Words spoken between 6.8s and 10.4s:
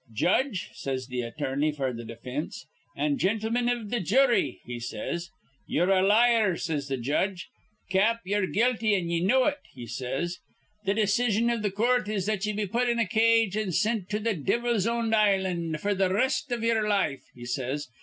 th' judge. 'Cap, ye're guilty, an' ye know it,' he says.